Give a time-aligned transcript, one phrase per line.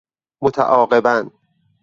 [0.41, 1.29] متعاقباً